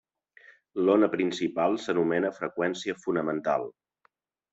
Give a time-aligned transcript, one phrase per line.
[0.85, 3.67] L'ona principal s'anomena freqüència fonamental.